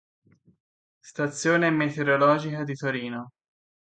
Stazione 0.99 1.69
meteorologica 1.69 2.63
di 2.63 2.73
Torino 2.73 3.29